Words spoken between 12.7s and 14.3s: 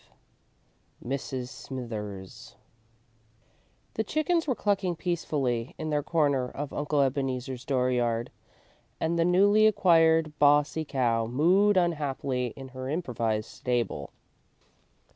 improvised stable.